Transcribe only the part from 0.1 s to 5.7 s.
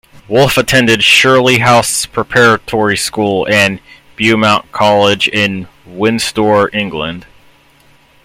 Wolff attended Shirley House Preparatory School and Beaumont College in